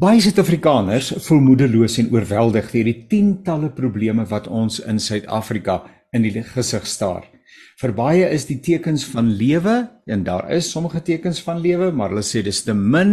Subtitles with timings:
[0.00, 5.74] Baie Suid-Afrikaners voel moedeloos en oorweldig deur die tientalle probleme wat ons in Suid-Afrika
[6.16, 7.26] in die gesig staar.
[7.82, 9.74] Vir baie is die tekens van lewe
[10.08, 13.12] en daar is sommige tekens van lewe, maar hulle sê dis te min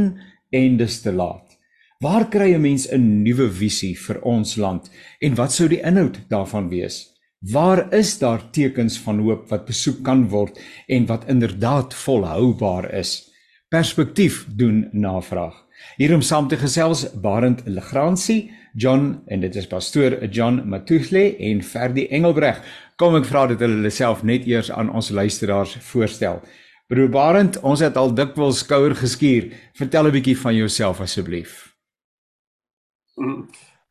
[0.55, 1.57] en dis te laat.
[1.99, 6.21] Waar kry 'n mens 'n nuwe visie vir ons land en wat sou die inhoud
[6.29, 7.11] daarvan wees?
[7.41, 10.57] Waar is daar tekens van hoop wat besoek kan word
[10.87, 13.29] en wat inderdaad volhoubaar is?
[13.69, 15.66] Perspektief doen navraag.
[15.95, 21.63] Hier om saam te gesels Barend Legrandsie, John en dit is pastoor John Matuhle en
[21.63, 22.59] Ferdi Engelbreg.
[22.99, 26.43] Kom ek vra dat hulle hulle self net eers aan ons luisteraars voorstel.
[26.91, 29.49] Broer Barend, ons het al dikwels skouer geskuur.
[29.79, 31.73] Vertel 'n bietjie van jouself asseblief.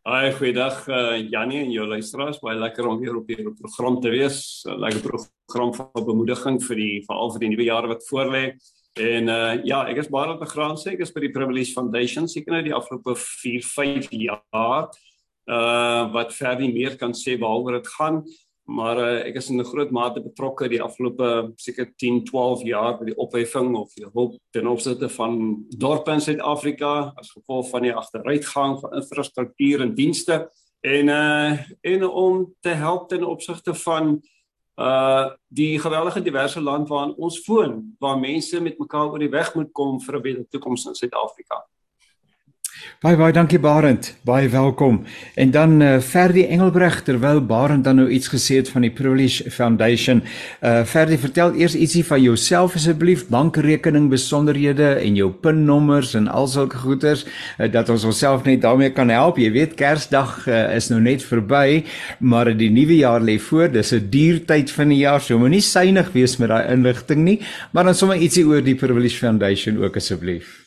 [0.07, 2.39] Hi, goeiedag uh, Janie en jou luisteraars.
[2.39, 4.63] Baie lekker om weer op hierdie program te wees.
[4.63, 8.55] 'n Lekker program van bemoediging vir die veral vir die nuwe jaar wat voorlê.
[8.97, 12.55] En uh ja, ek is baie begraan sê ek is by die Privilege Foundation seker
[12.55, 14.89] nou die afgelope 4, 5 jaar.
[15.45, 18.23] Uh wat verder meer kan sê waaroor dit gaan,
[18.65, 22.97] maar uh ek is in 'n groot mate betrokke die afgelope seker 10, 12 jaar
[22.99, 27.83] by die opheffing of die hulp ten opsigte van dorpe in Suid-Afrika as gevolg van
[27.83, 30.49] die agteruitgang van infrastruktuur en dienste
[30.81, 31.53] en uh
[31.83, 34.36] en om te help ten opsigte van uh
[35.49, 39.73] die geweldige diverse land waarin ons woon waar mense met mekaar oor die weg moet
[39.73, 41.65] kom vir 'n beter toekoms in Suid-Afrika.
[43.05, 44.09] Baie baie dankie Barend.
[44.25, 45.03] Baie welkom.
[45.35, 49.51] En dan uh, Ferdi Engelbreg terwyl Barend dan nou iets gesê het van die Privilege
[49.51, 50.23] Foundation.
[50.65, 56.49] Uh Ferdi, vertel eers ietsie van jouself asseblief, bankrekening besonderhede en jou PIN-nommers en al
[56.49, 59.39] sulke goeders uh, dat ons onsself net daarmee kan help.
[59.39, 61.85] Jy weet Kersdag uh, is nou net verby,
[62.19, 63.69] maar die nuwe jaar lê voor.
[63.73, 67.41] Dis 'n duur tyd van die jaar, so moenie synig wees met daai inligting nie,
[67.73, 70.66] maar dan sommer ietsie oor die Privilege Foundation ook asseblief.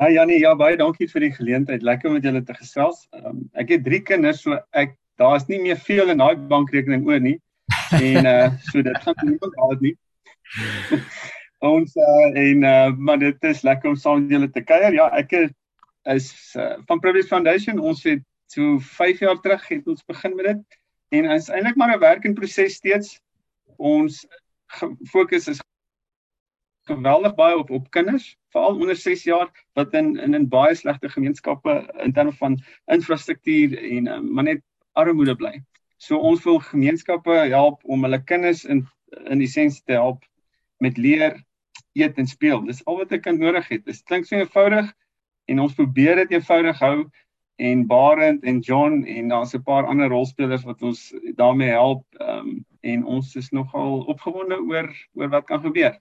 [0.00, 1.82] Hi Jannie, ja baie dankie vir die geleentheid.
[1.84, 3.02] Lekker om met julle te gesels.
[3.12, 7.20] Um, ek het drie kinders, so ek daar's nie meer veel in daai bankrekening oor
[7.20, 7.34] nie.
[7.98, 9.92] En uh so dit gaan nie meer gehad nie.
[11.72, 14.96] Ons uh en uh maar dit is lekker om saam met julle te kuier.
[14.96, 17.84] Ja, ek is uh, van Privilege Foundation.
[17.92, 20.80] Ons het so 5 jaar terug het ons begin met dit
[21.20, 23.18] en is eintlik maar 'n werk in proses steeds.
[23.76, 24.24] Ons
[25.12, 25.60] fokus is
[26.88, 31.08] geweldig baie op op kinders, veral onder 6 jaar wat in in in baie slegte
[31.08, 31.74] gemeenskappe
[32.04, 35.60] in terme van infrastruktuur en uh, maar net armoede bly.
[35.96, 38.86] So ons wil gemeenskappe help om hulle kinders in
[39.28, 40.24] in essensie te help
[40.78, 41.34] met leer,
[41.92, 42.62] eet en speel.
[42.64, 43.84] Dis al wat 'n kind nodig het.
[43.84, 44.92] Dit klink so eenvoudig
[45.46, 47.10] en ons probeer dit eenvoudig hou
[47.60, 52.64] en Barend en John en daar's 'n paar ander rolspelers wat ons daarmee help um,
[52.80, 55.98] en ons is nogal opgewonde oor oor wat kan gebeur.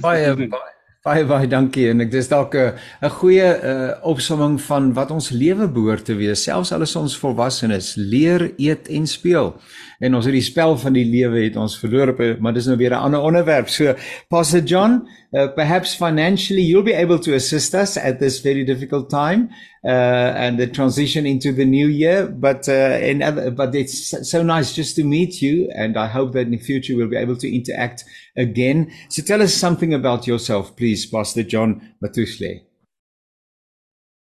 [0.00, 4.92] Baie baie baie baie dankie en ek dis dalk 'n 'n goeie uh, opsomming van
[4.92, 9.54] wat ons lewe behoort te wees selfs al is ons volwassenes leer eet en speel
[10.00, 12.76] en ons het die spel van die lewe het ons verloor op maar dis nou
[12.76, 13.94] weer 'n ander onderwerp so
[14.28, 19.10] Pastor John uh, perhaps financially you'll be able to assist us at this very difficult
[19.10, 19.48] time
[19.84, 19.88] uh,
[20.36, 22.26] and the transition into the new year.
[22.26, 26.32] But uh, in other, but it's so nice just to meet you, and I hope
[26.32, 28.04] that in the future we'll be able to interact
[28.36, 28.92] again.
[29.08, 32.69] So tell us something about yourself, please, Pastor John Matushle.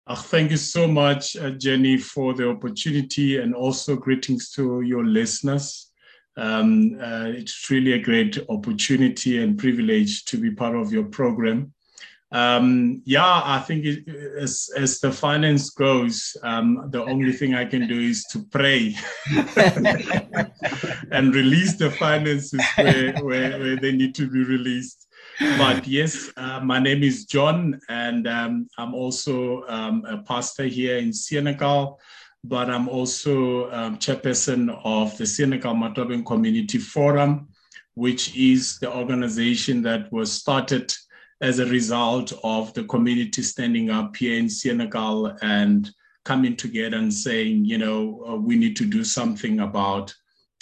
[0.08, 5.04] Uh, thank you so much, uh, Jenny, for the opportunity and also greetings to your
[5.04, 5.90] listeners.
[6.36, 11.72] Um, uh, it's really a great opportunity and privilege to be part of your program.
[12.30, 14.08] Um, yeah, I think it,
[14.38, 18.94] as as the finance goes, um, the only thing I can do is to pray
[21.10, 25.05] and release the finances where, where, where they need to be released.
[25.38, 30.96] But yes, uh, my name is John, and um, I'm also um, a pastor here
[30.96, 32.00] in Senegal.
[32.42, 37.48] But I'm also um, chairperson of the Senegal Matobin Community Forum,
[37.94, 40.94] which is the organization that was started
[41.40, 45.90] as a result of the community standing up here in Senegal and
[46.24, 50.14] coming together and saying, you know, uh, we need to do something about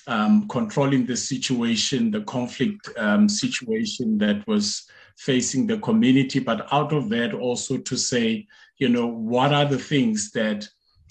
[0.06, 4.86] um, controlling the situation, the conflict um, situation that was
[5.16, 8.46] facing the community, but out of that also to say,
[8.78, 10.68] you know, what are the things that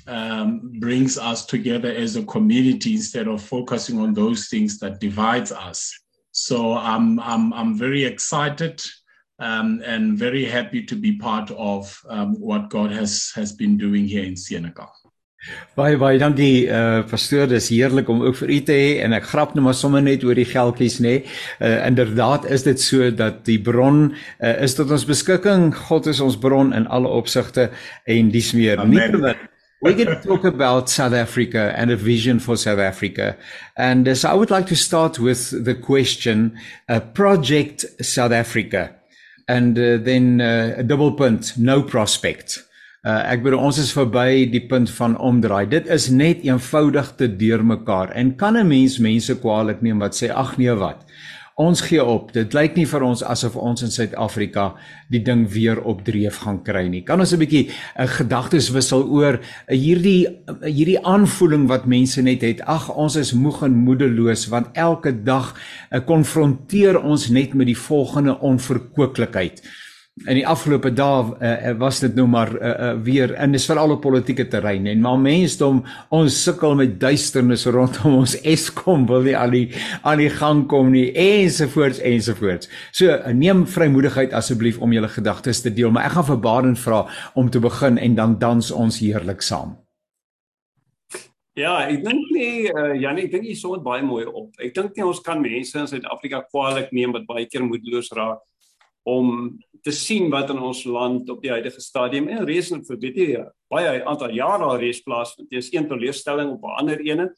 [0.07, 5.51] um, brings us together as a community instead of focusing on those things that divides
[5.51, 5.93] us.
[6.31, 8.81] So I'm I'm I'm very excited
[9.39, 14.05] um, and very happy to be part of um, what God has has been doing
[14.07, 14.91] here in Senegal.
[15.75, 19.27] Baie baie dankie uh pastoor, dis heerlik om ook vir u te hê en ek
[19.31, 21.15] grap nou maar sommer net oor die geldjies nê.
[21.59, 25.73] Uh inderdaad is dit so dat die bron uh, is tot ons beskikking.
[25.89, 27.69] God is ons bron in alle opsigte
[28.07, 28.85] en dis meer.
[28.87, 29.49] Nie verwit
[29.83, 33.35] We're going to talk about South Africa and a vision for South Africa.
[33.75, 36.57] And uh, so I would like to start with the question
[36.87, 38.95] uh, Project South Africa.
[39.49, 42.63] And uh, then uh, a double punt, no prospect.
[43.03, 45.65] Uh, ek bedoel ons is verby die punt van omdraai.
[45.67, 50.31] Dit is net eenvoudig te deurmekaar en kan 'n mens mense kwaadlik neem wat sê
[50.31, 51.03] ag nee wat.
[51.55, 52.31] Ons gee op.
[52.33, 54.73] Dit lyk nie vir ons asof ons in Suid-Afrika
[55.09, 57.03] die ding weer op dreef gaan kry nie.
[57.03, 57.69] Kan ons 'n bietjie
[57.99, 60.27] 'n gedagtes wissel oor hierdie
[60.63, 62.61] hierdie aanvoeling wat mense net het.
[62.61, 65.55] Ag, ons is moeg en moedeloos want elke dag
[66.05, 69.61] konfronteer ons net met die volgende onverkooklikheid
[70.21, 73.95] in die afgelope dae uh, was dit nou maar uh, uh, weer in dis veral
[73.95, 75.79] op politieke terrein en maar mensdom
[76.13, 79.63] ons sukkel met duisternis rondom ons Eskom wil nie aan die
[80.05, 82.69] aan die gang kom nie ensovoorts ensovoorts.
[82.93, 87.03] So neem vrymoedigheid asseblief om julle gedagtes te deel, maar ek gaan vir Baden vra
[87.33, 89.79] om te begin en dan dans ons heerlik saam.
[91.57, 94.53] Ja, ek dink nie uh, Janie, ek dink jy sou dit baie mooi op.
[94.61, 98.41] Ek dink nie ons kan mense in Suid-Afrika kwaadlik neem wat baie keer moedeloos raak
[99.03, 103.19] om te sien wat in ons land op die huidige stadium en reeds vir weet
[103.19, 106.99] jy baie aantal jare al reeds plaas want dit is een teleurstelling op 'n ander
[106.99, 107.33] ene.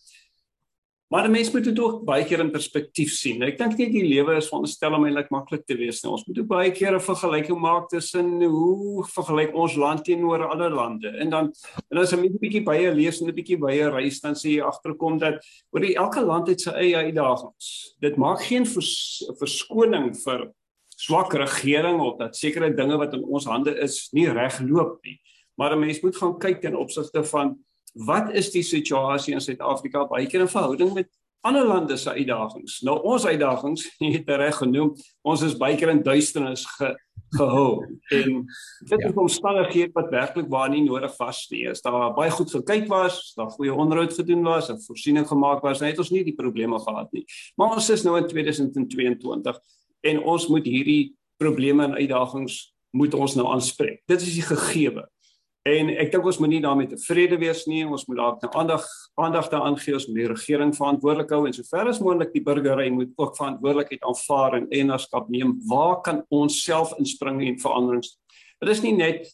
[1.14, 3.44] Maar mense moet dit ook baie keer in perspektief sien.
[3.46, 6.10] Ek dink nie die lewe is veronderstel om eintlik maklik te wees nie.
[6.12, 10.72] Ons moet ook baie keer 'n vergelyking maak tussen hoe vergelyk ons land teenoor ander
[10.72, 11.08] lande.
[11.08, 11.54] En dan
[11.92, 14.62] en as jy 'n bietjie baie lees en 'n bietjie baie reis dan sê jy
[14.62, 17.96] agterkom dat oor elke land het sy eie uitdagings.
[18.02, 20.52] Dit maak geen vers, verskoning vir
[20.96, 25.20] swak regering of dat sekere dinge wat in ons hande is nie reg loop nie.
[25.58, 27.58] Maar 'n mens moet gaan kyk ten opsigte van
[27.94, 31.08] wat is die situasie in Suid-Afrika baie keer in verhouding met
[31.46, 32.82] ander lande se uitdagings.
[32.82, 36.96] Nou ons uitdagings, jy het reg genoem, ons is baie keer in duisternis ge,
[37.36, 38.46] gehou en
[38.90, 39.08] dit ja.
[39.10, 41.66] is omstandighede wat werklik waar nie nodig was nie.
[41.70, 45.80] As daar baie goed gekyk was, daar goeie onderhoud gedoen was, 'n voorsiening gemaak was,
[45.80, 47.26] dan het ons nie die probleme gehad nie.
[47.56, 49.60] Maar ons is nou in 2022
[50.06, 52.62] en ons moet hierdie probleme en uitdagings
[52.96, 54.04] moet ons nou aanspreek.
[54.08, 55.04] Dit is die gegewe.
[55.66, 57.82] En ek dink ons moet nie daarmee tevrede wees nie.
[57.90, 58.84] Ons moet daar nou aandag
[59.18, 62.90] aandag daaraan gee ons moet die regering verantwoordelik hou en sover as moontlik die burgery
[62.94, 65.56] moet ook verantwoordelikheid aanvaar en eienaarskap neem.
[65.70, 68.14] Waar kan ons self inspring en veranderings?
[68.62, 69.26] Dit is nie net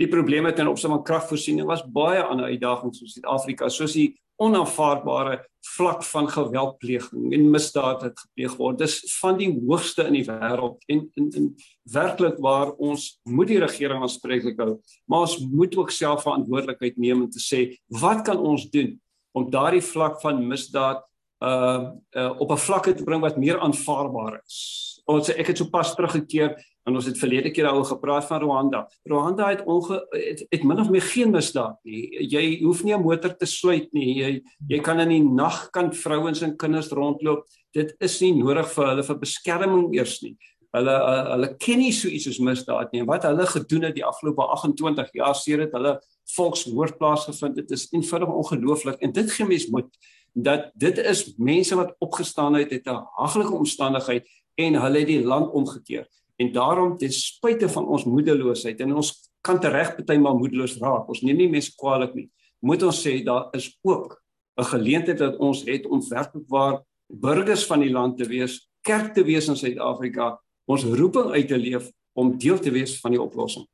[0.00, 5.40] die probleme ten opsigte van kragvoorsiening was baie ander uitdagings in Suid-Afrika soos die onaanvaarbare
[5.76, 8.78] vlak van geweldpleging en misdaad wat gepleeg word.
[8.78, 11.48] Dis van die hoogste in die wêreld en in in
[11.92, 17.26] werklik waar ons moet die regering aanspreeklik hou, maar ons moet ook self verantwoordelikheid neem
[17.26, 17.66] om te sê
[18.00, 18.94] wat kan ons doen
[19.36, 21.02] om daardie vlak van misdaad
[21.44, 25.02] uh, uh op 'n vlak te bring wat meer aanvaarbaar is.
[25.06, 26.56] Ons ek het sopas teruggekeer
[26.86, 28.84] En ons het verlede keer daaroor gepraat van Rwanda.
[29.10, 32.04] Rwanda het onge het, het min of meer geen misdaad nie.
[32.30, 34.14] Jy hoef nie 'n motor te sluit nie.
[34.22, 37.44] Jy jy kan in die nag kan vrouens en kinders rondloop.
[37.72, 40.36] Dit is nie nodig vir hulle vir beskerming eers nie.
[40.72, 40.96] Hulle
[41.32, 43.02] hulle ken nie so iets soos misdaad nie.
[43.02, 46.00] Wat hulle gedoen het die afgelope 28 jaar sedert hulle
[46.36, 49.90] volksmoord plaasgevind het, is eenvoudig ongelooflik en dit gee mens moed
[50.34, 55.24] dat dit is mense wat opgestaan het uit 'n haglike omstandigheid en hulle het die
[55.24, 56.06] land omgekeer.
[56.36, 61.08] En daarom ten spyte van ons moedeloosheid en ons kan tereg partymal moedeloos raak.
[61.08, 62.28] Ons neem nie mense kwaadlik nie.
[62.60, 64.22] Moet ons sê daar is ook
[64.56, 69.14] 'n geleentheid dat ons het om werklik waar burgers van die land te wees, kerk
[69.14, 73.20] te wees in Suid-Afrika, ons roeping uit te leef om deel te wees van die
[73.20, 73.66] oplossing.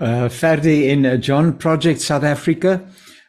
[0.00, 2.84] Uh Ferdi in uh, John Project South Africa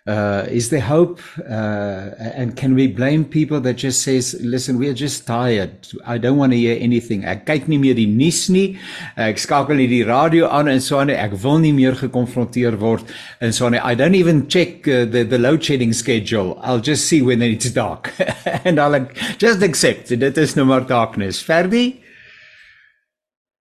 [0.08, 1.20] uh, is there hope?
[1.40, 5.88] Uh, and can we blame people that just says listen we're just tired.
[6.06, 7.26] I don't want to hear anything.
[7.26, 8.80] Ek kyk nie meer die nuus nie.
[9.20, 13.06] Ek skakel nie die radio aan en so aan ek wil nie meer gekonfronteer word
[13.42, 16.58] en so aan i don't even check uh, the the load shedding schedule.
[16.64, 18.14] I'll just see when it's dark.
[18.66, 21.44] And i'll just accept dit is no more darkness.
[21.44, 22.02] Ferdi?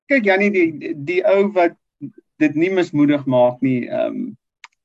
[0.08, 1.76] Kyk Janie die die ou wat
[2.38, 4.36] dit nie mismoedig maak nie um,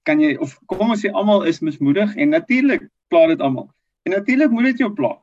[0.08, 3.70] kan jy of kom ons sê almal is mismoedig en natuurlik pla dit almal.
[4.04, 5.16] En natuurlik moet dit jou pla.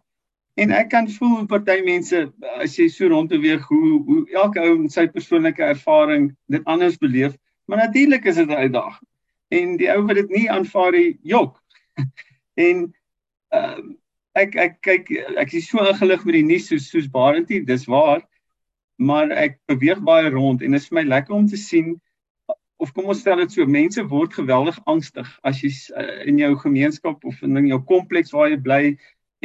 [0.60, 2.24] En ek kan voel hoe party mense
[2.60, 7.36] as jy so rondbeweeg hoe hoe elke ou met sy persoonlike ervaring dit anders beleef,
[7.68, 9.06] maar natuurlik is dit 'n uitdaging.
[9.50, 11.62] En die ou wat dit nie aanvaar nie, jok.
[12.66, 12.92] en
[13.54, 13.78] uh,
[14.34, 18.22] ek ek kyk ek is so ingelig met die nuus soos soos Barentie, dis waar.
[18.98, 22.00] Maar ek beweeg baie rond en dit is vir my lekker om te sien
[22.80, 25.70] of kom ons stel dit so, mense word geweldig angstig as jy
[26.00, 28.82] uh, in jou gemeenskap of in jou kompleks waar jy bly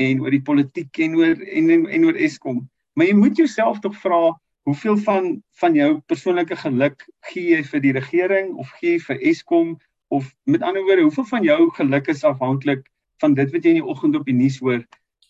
[0.05, 2.63] en oor die politiek en oor en en, en oor Eskom.
[2.95, 4.21] Maar jy moet jouself tog vra
[4.67, 9.23] hoeveel van van jou persoonlike geluk gee jy vir die regering of gee jy vir
[9.31, 9.75] Eskom
[10.15, 12.85] of met ander woorde hoeveel van jou geluk is afhanklik
[13.23, 14.83] van dit wat jy in die oggend op die nuus hoor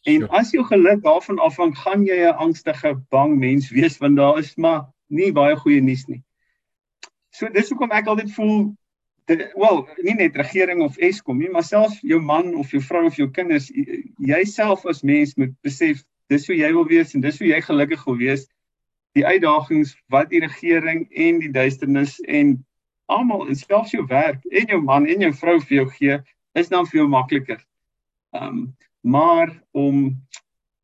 [0.06, 0.32] En sure.
[0.38, 4.56] as jou geluk daarvan afhang, gaan jy 'n angstige, bang mens wees want daar is
[4.56, 6.22] maar nie baie goeie nuus nie.
[7.36, 8.60] So dis hoekom ek altyd voel
[9.28, 13.18] wel, nie net regering of Eskom nie, maar selfs jou man of jou vrou of
[13.18, 13.72] jou kinders,
[14.22, 18.06] jouself as mens moet besef dis hoe jy wil wees en dis hoe jy gelukkig
[18.06, 18.46] wil wees.
[19.18, 22.60] Die uitdagings wat die regering en die duisternis en
[23.12, 26.20] almal, selfs jou werk en jou man en jou vrou vir jou gee,
[26.56, 27.62] is dan veel makliker.
[28.38, 28.76] Um
[29.06, 30.16] maar om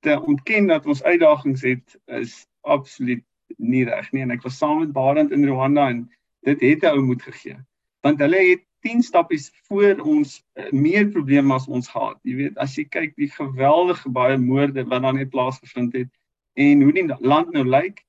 [0.05, 3.23] te ontken dat ons uitdagings het is absoluut
[3.57, 6.03] nie reg nie en ek was saam met Barend in Rwanda en
[6.47, 7.57] dit het 'n ou moed gegee
[8.01, 12.57] want hulle het 10 stappies voor ons uh, meer probleme as ons gehad jy weet
[12.57, 16.09] as jy kyk die geweldige baie moorde wat dan net plaasgevind het
[16.53, 18.05] en hoe die land nou lyk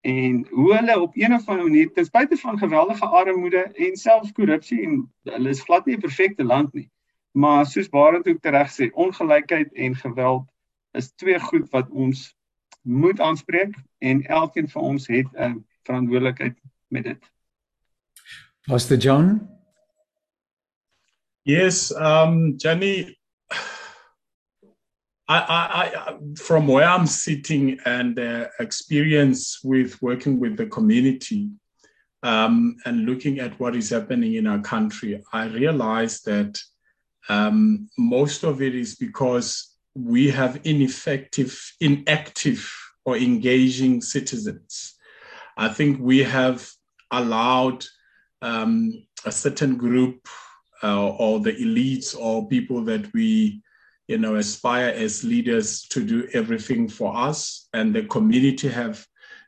[0.00, 4.32] en hoe hulle op een of ander manier ten spyte van geweldige armoede en selfs
[4.32, 6.90] korrupsie en hulle is glad nie 'n perfekte land nie
[7.34, 10.44] Maar soos Barend ook reg sê, ongelykheid en geweld
[10.92, 12.36] is twee goed wat ons
[12.82, 17.32] moet aanspreek en elkeen van ons het 'n verantwoordelikheid met dit.
[18.68, 19.48] Pastor John?
[21.44, 23.16] Yes, um Jenny
[25.26, 25.64] I, I,
[25.96, 31.48] I, from where I'm sitting and the experience with working with the community
[32.22, 36.60] um, and looking at what is happening in our country, I realize that
[37.28, 42.62] Um, most of it is because we have ineffective, inactive,
[43.06, 44.94] or engaging citizens.
[45.56, 46.68] I think we have
[47.10, 47.80] allowed
[48.44, 50.28] um, a certain group
[50.82, 53.62] uh, or the elites or people that we
[54.06, 59.06] you know aspire as leaders to do everything for us and the community have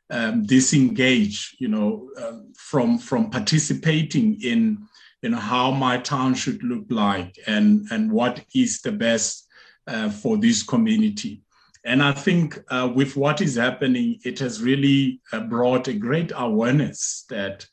[0.09, 4.79] um, disengaged you know uh, from from participating in
[5.21, 9.47] you know how my town should look like and and what is the best
[9.89, 11.43] uh, for this community.
[11.85, 16.33] And i think uh, with what is happening it has really uh, brought a great
[16.35, 17.67] awareness that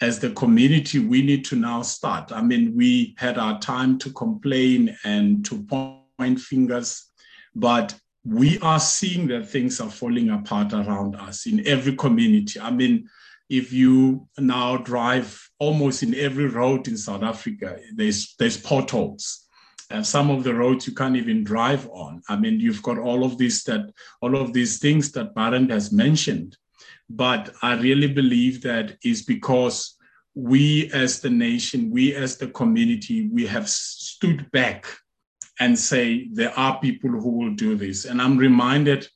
[0.00, 4.10] as the community we need to now start i mean we had our time to
[4.12, 7.10] complain and to point fingers
[7.54, 12.70] but we are seeing that things are falling apart around us in every community i
[12.70, 13.08] mean
[13.50, 19.46] if you now drive almost in every road in South Africa, there's there's potholes.
[19.90, 22.22] And some of the roads you can't even drive on.
[22.28, 23.92] I mean, you've got all of these that
[24.22, 26.56] all of these things that Barend has mentioned.
[27.10, 29.96] But I really believe that is because
[30.34, 34.86] we as the nation, we as the community, we have stood back
[35.58, 38.04] and say there are people who will do this.
[38.04, 39.08] And I'm reminded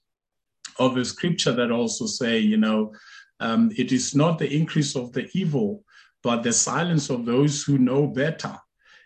[0.81, 2.93] of a scripture that also say, you know,
[3.39, 5.85] um, it is not the increase of the evil,
[6.23, 8.59] but the silence of those who know better.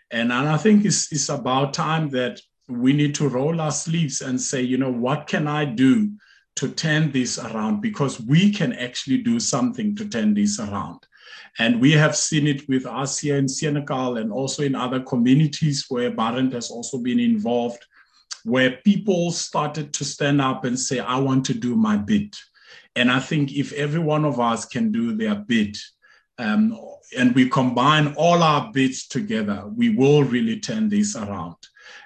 [0.09, 4.21] And, and I think it's, it's about time that we need to roll our sleeves
[4.21, 6.11] and say, you know, what can I do
[6.59, 7.81] to turn this around?
[7.81, 10.99] Because we can actually do something to turn this around.
[11.57, 15.85] And we have seen it with us here in Senegal and also in other communities
[15.89, 17.85] where Barent has also been involved,
[18.43, 22.35] where people started to stand up and say, I want to do my bit.
[22.95, 25.77] And I think if every one of us can do their bit,
[26.37, 26.77] um,
[27.17, 31.55] and we combine all our bits together, we will really turn this around.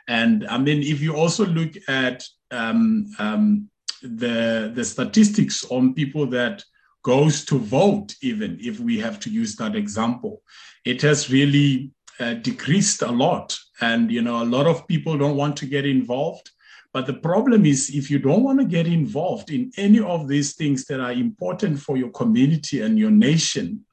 [0.08, 3.70] And I mean, if you also look at um, um,
[4.04, 6.64] the the statistics on people that
[7.04, 10.42] goes to vote, even if we have to use that example,
[10.86, 13.58] it has really uh, decreased a lot.
[13.82, 16.50] And you know, a lot of people don't want to get involved.
[16.94, 20.56] But the problem is, if you don't want to get involved in any of these
[20.56, 23.84] things that are important for your community and your nation,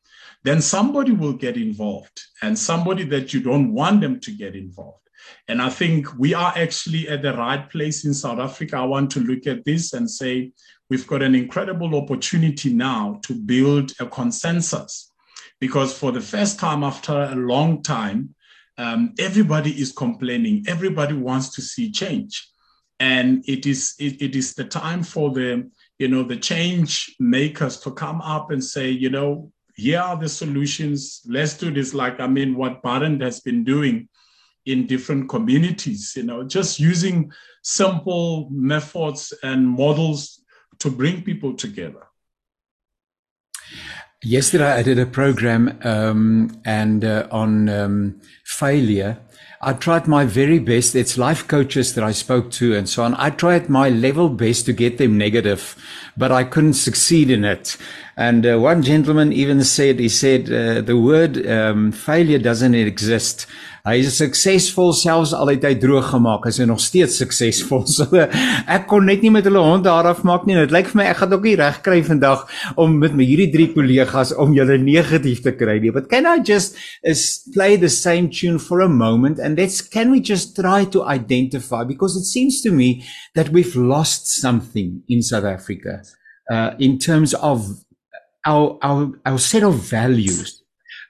[0.43, 5.00] then somebody will get involved and somebody that you don't want them to get involved.
[5.49, 8.77] And I think we are actually at the right place in South Africa.
[8.77, 10.53] I want to look at this and say
[10.89, 15.11] we've got an incredible opportunity now to build a consensus.
[15.61, 18.35] Because for the first time after a long time,
[18.79, 22.49] um, everybody is complaining, everybody wants to see change.
[22.99, 27.79] And it is it, it is the time for the you know the change makers
[27.81, 31.23] to come up and say you know here are the solutions.
[31.27, 34.10] Let's do this like i mean what Barend has been doing
[34.67, 37.31] in different communities you know just using
[37.62, 40.43] simple methods and models
[40.79, 42.11] to bring people together
[44.23, 49.19] Yesterday I did a program um, and uh, on um, failure.
[49.62, 50.95] I tried my very best.
[50.95, 53.14] It's life coaches that I spoke to and so on.
[53.14, 55.75] I tried my level best to get them negative,
[56.19, 57.79] but I couldn't succeed in it.
[58.14, 63.47] And uh, one gentleman even said, he said, uh, the word um, failure doesn't exist.
[63.81, 67.87] Hy is suksesvol selfs al het hy droog gemaak, is hy nog steeds suksesvol.
[68.01, 70.59] So ek kon net nie met hulle hond daar af maak nie.
[70.59, 72.45] Dit lyk vir my ek gaan ook nie reg kry vandag
[72.81, 75.93] om met my hierdie drie kollegas om julle negatief te kry nie.
[75.95, 80.13] But can I just is play the same tune for a moment and let's can
[80.13, 83.03] we just try to identify because it seems to me
[83.35, 86.03] that we've lost something in South Africa
[86.53, 87.65] uh in terms of
[88.45, 90.63] our our our set of values.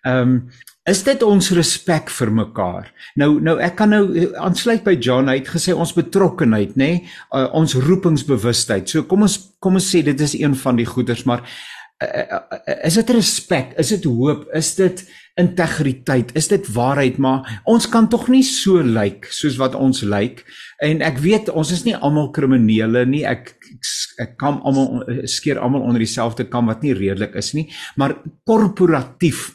[0.05, 0.51] Um
[0.89, 2.89] is dit ons respek vir mekaar.
[3.21, 6.87] Nou nou ek kan nou eh, aansluit by John hy het gesê ons betrokkenheid nê
[6.87, 7.11] nee?
[7.37, 8.89] uh, ons roepingsbewustheid.
[8.89, 12.79] So kom ons kom ons sê dit is een van die goeders maar uh, uh,
[12.89, 13.75] is dit respek?
[13.81, 14.47] Is dit hoop?
[14.57, 15.03] Is dit
[15.41, 16.33] integriteit?
[16.37, 17.21] Is dit waarheid?
[17.21, 20.41] Maar ons kan tog nie so lyk like, soos wat ons lyk.
[20.41, 20.61] Like.
[20.81, 23.27] En ek weet ons is nie almal kriminele nie.
[23.29, 23.91] Ek ek,
[24.25, 27.69] ek kan almal skeer almal onder dieselfde kam wat nie redelik is nie,
[28.01, 28.17] maar
[28.49, 29.51] korporatief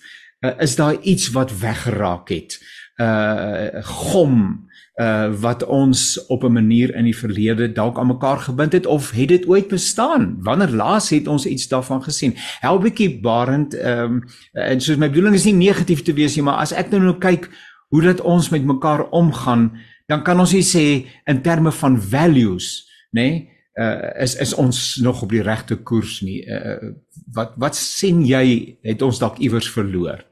[0.45, 2.59] uh, is daar iets wat weggeraak het.
[2.95, 8.71] Uh gom uh wat ons op 'n manier in die verlede dalk aan mekaar gebind
[8.71, 10.37] het of het dit ooit bestaan?
[10.39, 12.33] Wanneer laas het ons iets daarvan gesien?
[12.59, 14.23] Helbietjie Barend ehm um,
[14.53, 17.17] en soos my bedoeling is nie negatief te wees nie, maar as ek nou nou
[17.17, 17.49] kyk
[17.87, 19.71] hoe dat ons met mekaar omgaan,
[20.07, 23.21] dan kan ons nie sê in terme van values, nê?
[23.21, 26.45] Nee, uh is is ons nog op die regte koers nie.
[26.47, 26.93] Uh
[27.33, 30.23] wat wat sien jy het ons dalk iewers verloor?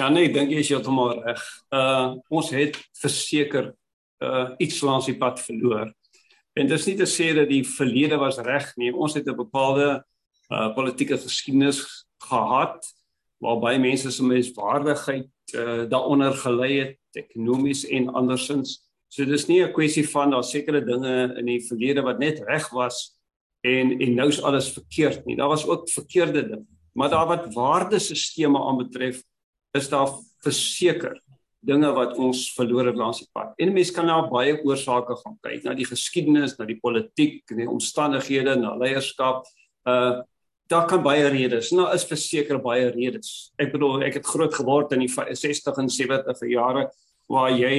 [0.00, 1.40] Ja nee, dink jy is heeltemal reg.
[1.76, 3.66] Uh ons het verseker
[4.24, 5.90] uh iets langs die pad verloor.
[6.56, 8.94] En dit is nie te sê dat die verlede was reg nie.
[8.96, 10.00] Ons het 'n bepaalde
[10.48, 11.84] uh politieke geskiedenis
[12.30, 12.80] gehad
[13.44, 18.80] waarby mense se menswaardigheid uh daaronder gelei het, ekonomies en andersins.
[19.08, 22.70] So dis nie 'n kwessie van daar sekere dinge in die verlede wat net reg
[22.72, 23.20] was
[23.60, 25.36] en en nou is alles verkeerd nie.
[25.36, 26.66] Daar was ook verkeerde dinge.
[26.94, 29.22] Maar daar wat waardesisteme aanbetref,
[29.76, 30.12] is daar
[30.44, 31.18] verseker
[31.60, 33.52] dinge wat ons verloor het langs die pad.
[33.60, 37.62] En mense kan na baie oorsake gaan kyk, na die geskiedenis, na die politiek, na
[37.62, 39.46] die omstandighede, na leierskap.
[39.88, 40.20] Uh
[40.70, 41.72] daar kan baie redes.
[41.74, 43.50] Nou is verseker baie redes.
[43.58, 46.84] Ek bedoel, ek het groot geword in die 60 en 70 jare
[47.30, 47.74] waar jy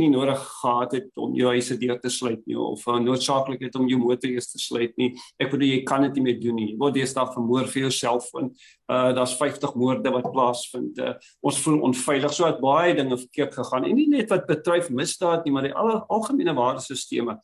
[0.00, 3.76] nie nodig gehad het om jou huise deur te sluit nie of uh, noodsaaklik het
[3.78, 5.12] om jou motor eers te sluit nie.
[5.38, 6.70] Ek bedoel jy kan dit nie meer doen nie.
[6.80, 8.50] Word jy staaf vermoor vir jouself en
[8.90, 10.98] uh daar's 50 moorde wat plaasvind.
[10.98, 11.12] Uh,
[11.46, 12.34] ons voel onveilig.
[12.34, 15.76] So het baie dinge verkeerd gegaan en nie net wat betref misdaad nie, maar die
[15.76, 17.38] alle algemene waardesisteme.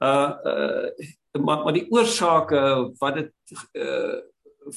[0.00, 2.62] Uh uh maar maar die oorsake
[3.02, 4.16] wat dit uh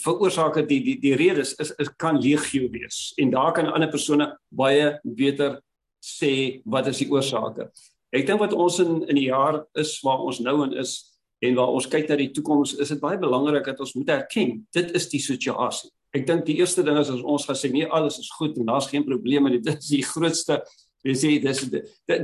[0.03, 4.27] veroorsake die die die redes is is kan legio wees en daar kan ander persone
[4.49, 5.57] baie beter
[6.03, 7.69] sê wat is die oorsake.
[8.15, 10.97] Ek dink wat ons in in die jaar is waar ons nou in is
[11.45, 14.59] en waar ons kyk na die toekoms, is dit baie belangrik dat ons moet erken
[14.75, 15.91] dit is die situasie.
[16.15, 18.71] Ek dink die eerste ding is as ons gaan sê nee alles is goed en
[18.71, 19.51] daar's geen probleme.
[19.61, 20.63] Dit is die grootste
[21.05, 21.61] jy sê dis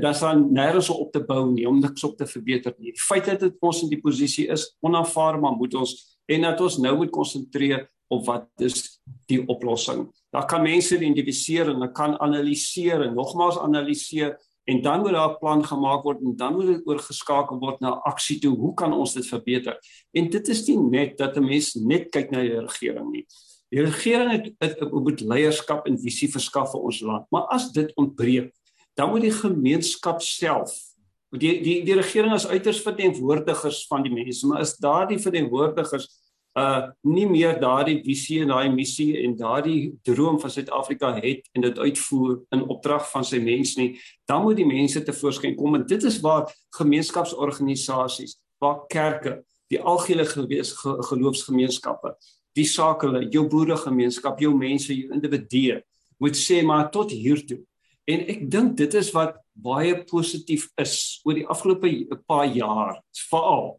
[0.02, 2.92] daar's dan nêrens op te bou nie om niks op te verbeter nie.
[2.92, 5.96] Die feit dat dit ons in die posisie is onaanvaarbaar moet ons
[6.28, 10.06] en dat ons nou moet konsentreer op wat is die oplossing.
[10.36, 14.34] Daar kan mense identifiseer en kan analiseer en nogmaals analiseer
[14.68, 17.90] en dan moet daar 'n plan gemaak word en dan moet dit oorgeskakel word na
[18.04, 18.58] aksie toe.
[18.58, 19.80] Hoe kan ons dit verbeter?
[20.12, 23.26] En dit is nie net dat 'n mens net kyk na die regering nie.
[23.70, 27.26] Die regering het, het, het moet leierskap en visie verskaf vir ons land.
[27.32, 28.52] Maar as dit ontbreek,
[28.94, 30.96] dan moet die gemeenskap self
[31.30, 36.08] die die die regering as uiters verteenwoordigers van die mense, maar is daardie verteenwoordigers
[36.56, 41.66] uh nie meer daardie visie en daai missie en daardie droom van Suid-Afrika het en
[41.66, 43.98] dit uitvoer in opdrag van sy mense nie,
[44.30, 50.24] dan moet die mense tevoorskyn kom en dit is waar gemeenskapsorganisasies, waar kerke, die algehele
[50.26, 52.14] geloofsgemeenskappe,
[52.56, 55.82] die sakele, jou boeregemeenskap, jou mense, jou individue
[56.24, 57.60] moet sê maar tot hier toe.
[58.08, 61.90] En ek dink dit is wat baie positief is oor die afgelope
[62.30, 63.74] paar jaar, veral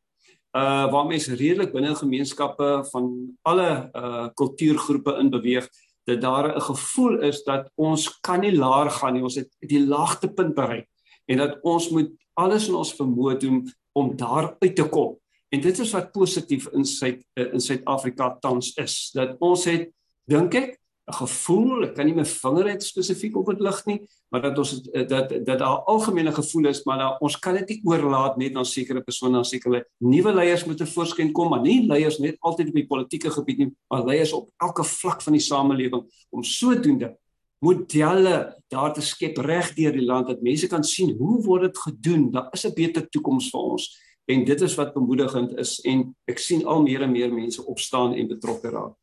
[0.57, 3.11] uh waar mense redelik binne gemeenskappe van
[3.43, 5.69] alle uh kultuurgroepe in beweeg
[6.07, 9.23] dat daar 'n gevoel is dat ons kan nie laer gaan nie.
[9.23, 10.89] Ons het die laagtepunt bereik
[11.27, 15.19] en dat ons moet alles in ons vermoë doen om daar uit te kom.
[15.49, 19.91] En dit is wat positief in Suid in Suid-Afrika tans is dat ons het
[20.25, 24.01] dink ek 'n gevoel, ek kan nie my vinger net spesifiek op dit lig nie,
[24.35, 27.81] maar dat ons dat dat daar algemene gevoel is, maar dat ons kan dit nie
[27.85, 31.87] oorlaat net aan sekere persone, aan sekere nuwe leiers moet te voorskyn kom, maar nie
[31.87, 35.45] leiers net altyd op die politieke gebied nie, maar leiers op elke vlak van die
[35.47, 37.15] samelewing om sodoende
[37.63, 41.79] modelle daar te skep reg deur die land dat mense kan sien hoe word dit
[41.87, 42.31] gedoen?
[42.31, 43.89] Daar is 'n beter toekoms vir ons
[44.27, 48.15] en dit is wat bemoedigend is en ek sien al meer en meer mense opstaan
[48.15, 48.95] en betrokke raak.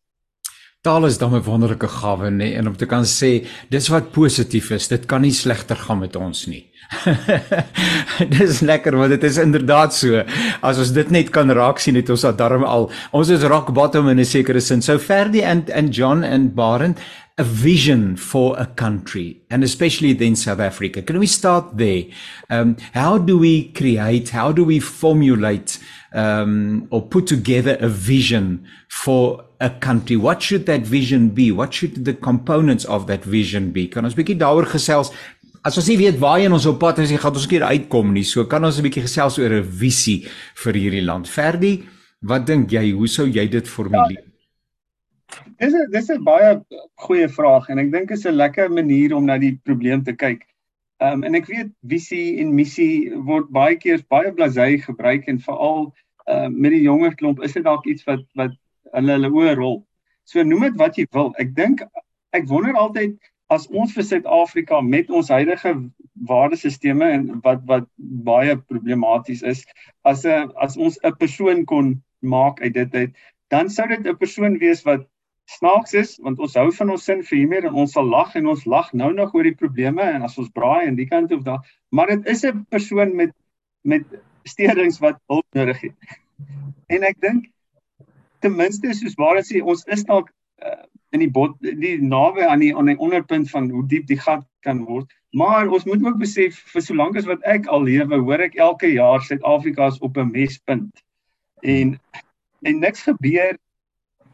[0.83, 4.11] Taal is dan 'n wonderlike gawe nê nee, en om te kan sê dis wat
[4.11, 6.65] positief is, dit kan nie slegter gaan met ons nie.
[8.37, 10.25] dis lekker want dit is inderdaad so.
[10.61, 14.09] As ons dit net kan raak sien het ons darm al ons is rock bottom
[14.09, 14.81] in 'n sekere sin.
[14.81, 16.97] So Ferdi and and John and Barend
[17.37, 21.01] a vision for a country and especially then South Africa.
[21.01, 22.03] Can we start there?
[22.49, 25.79] Um, how do we create, how do we formulate
[26.13, 30.17] um, or put together a vision for a country?
[30.19, 31.51] What should that vision be?
[31.51, 33.87] What should the components of that vision be?
[33.87, 35.13] Kan ons bietjie daaroor gesels?
[35.63, 38.25] As ons nie weet waar ons op pad is, gaan ons keer uitkom nie.
[38.27, 40.27] So kan ons 'n bietjie gesels oor 'n visie
[40.65, 41.27] vir hierdie land.
[41.27, 41.83] Ferdi,
[42.21, 44.19] wat dink jy, hoe sou jy dit formuleer?
[44.19, 44.33] Ja.
[45.59, 46.61] Dis 'n dis 'n baie
[46.99, 50.43] goeie vraag en ek dink is 'n lekker manier om na die probleem te kyk.
[50.99, 55.39] Ehm um, en ek weet visie en missie word baie keer baie blasey gebruik en
[55.39, 55.93] veral
[56.27, 58.53] uh, met die jonger klomp is dit dalk iets wat wat
[58.93, 59.77] hulle hulle oor rol.
[60.29, 61.33] So noem dit wat jy wil.
[61.41, 61.83] Ek dink
[62.33, 63.17] ek wonder altyd
[63.53, 65.73] as ons vir Suid-Afrika met ons huidige
[66.29, 67.87] waardesisteme en wat wat
[68.27, 69.65] baie problematies is
[70.09, 73.11] as 'n as ons 'n persoon kon maak uit dit uit
[73.49, 75.05] dan sou dit 'n persoon wees wat
[75.57, 78.47] snaaks is want ons hou van ons sin vir humor en ons sal lag en
[78.47, 81.43] ons lag nou nog oor die probleme en as ons braai aan die kant of
[81.43, 83.33] daar maar dit is 'n persoon met
[83.83, 84.03] met
[84.43, 85.95] steurings wat hulp nodig het.
[86.87, 87.47] En ek dink
[88.43, 90.29] ten minste soos waar dit sê ons is dalk
[90.63, 90.83] uh,
[91.15, 94.45] in die bot die naby aan die aan die onderpunt van hoe diep die gat
[94.65, 95.11] kan word.
[95.33, 98.91] Maar ons moet ook besef vir solank as wat ek al lewe, hoor ek elke
[98.93, 101.03] jaar Suid-Afrika is op 'n mespunt.
[101.61, 101.99] En
[102.63, 103.57] en niks gebeur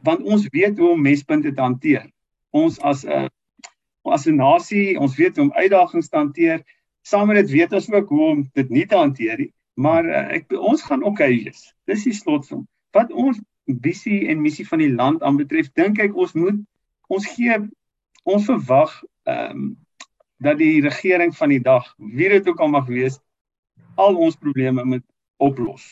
[0.03, 2.07] want ons weet hoe om mespunte te hanteer.
[2.51, 3.29] Ons as 'n
[4.05, 6.63] as 'n nasie, ons weet hoe om uitdagings te hanteer.
[7.01, 9.53] Saam met dit weet ons ook hoe om dit nie te hanteer nie.
[9.73, 11.73] Maar uh, ek ons gaan okay wees.
[11.85, 12.67] Dis die slotsom.
[12.91, 13.39] Wat ons
[13.81, 16.59] visie en missie van die land aanbetref, dink ek ons moet
[17.09, 17.57] ons gee
[18.23, 18.93] ons verwag
[19.29, 19.69] ehm um,
[20.39, 23.17] dat die regering van die dag, wie dit ook al mag wees,
[23.99, 25.03] al ons probleme moet
[25.37, 25.83] oplos.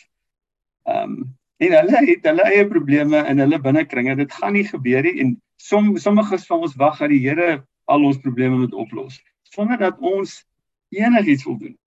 [0.88, 4.16] Ehm um, en hulle het hulle eie probleme in hulle binnekringe.
[4.16, 8.06] Dit gaan nie gebeur nie en som sommiges van ons wag dat die Here al
[8.06, 9.18] ons probleme moet oplos
[9.50, 10.46] sonder dat ons
[10.90, 11.78] enigiets wil doen.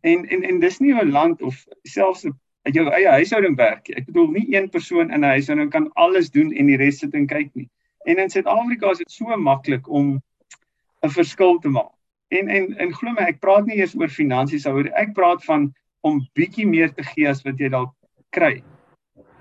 [0.00, 2.34] En en en dis nie 'n land of selfs 'n
[2.70, 3.88] jou eie huishouding werk.
[3.90, 7.14] Ek bedoel nie een persoon in 'n huishouding kan alles doen en die res sit
[7.14, 7.68] en kyk nie.
[8.06, 10.22] En in Suid-Afrika is dit so maklik om
[11.02, 11.92] 'n verskil te maak.
[12.28, 15.74] En en en glo my, ek praat nie eers oor finansies oor ek praat van
[16.00, 17.94] om bietjie meer te gee as wat jy dalk
[18.30, 18.62] kry.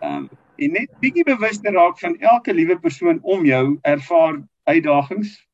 [0.02, 0.30] Ehm um,
[0.62, 5.48] en net bietjie bewus te raak van elke liewe persoon om jou ervaar uitdagings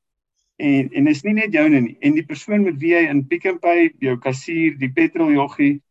[0.58, 3.46] en en is nie net joune nie en die persoon met wie jy in Pick
[3.46, 5.82] n Pay, jou kassier, die petroljoggie,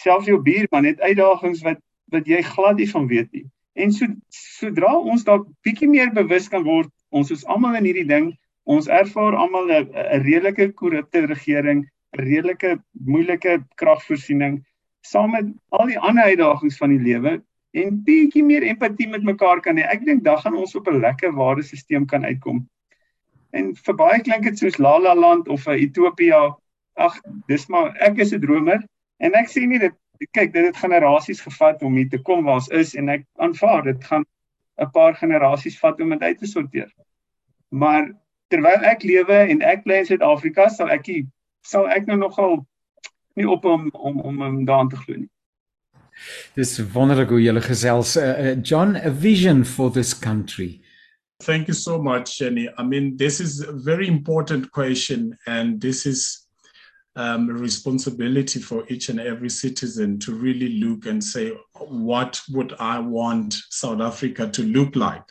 [0.00, 1.80] selfs jou buurman het uitdagings wat
[2.12, 3.46] wat jy glad nie van weet nie.
[3.74, 8.06] En so sodra ons dalk bietjie meer bewus kan word, ons is almal in hierdie
[8.06, 8.28] ding,
[8.70, 9.88] ons ervaar almal 'n
[10.22, 11.82] redelike korrupte regering,
[12.14, 14.62] 'n redelike moeilike kragvoorsiening
[15.02, 17.42] saam met al die ander uitdagings van die lewe
[17.74, 19.84] en bietjie meer empatie met mekaar kan hê.
[19.90, 22.68] Ek dink dan gaan ons op 'n lekker waardesisteem kan uitkom.
[23.52, 26.56] En vir baie klink dit soos La La Land of 'n Utopia.
[26.96, 28.80] Ag, dis maar ek is 'n dromer
[29.24, 29.96] en ek sien nie dit
[30.36, 33.82] kyk dit het generasies gevat om hier te kom waar ons is en ek aanvaar
[33.88, 34.24] dit gaan
[34.80, 36.90] 'n paar generasies vat om dit uit te sorteer.
[37.70, 38.12] Maar
[38.48, 41.06] terwyl ek lewe en ek bly in Suid-Afrika, sal ek
[41.62, 42.66] sal ek nou nogal
[43.36, 45.30] nie op om om om, om daaraan te glo nie.
[46.54, 48.16] Dis wonderlik hoe julle gesels.
[48.16, 50.80] Uh, John, a vision for this country.
[51.42, 52.68] Thank you so much, Jenny.
[52.78, 56.43] I mean, this is a very important question, and this is
[57.16, 62.98] um, responsibility for each and every citizen to really look and say, what would I
[62.98, 65.24] want South Africa to look like?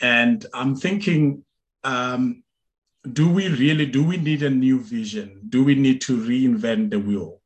[0.00, 1.44] And I'm thinking,
[1.84, 2.42] um,
[3.12, 5.40] do we really do we need a new vision?
[5.48, 7.38] Do we need to reinvent the wheel?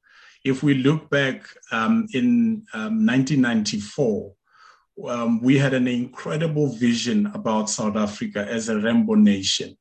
[0.44, 4.32] if we look back um, in um, 1994,
[5.08, 9.76] um, we had an incredible vision about South Africa as a rainbow nation.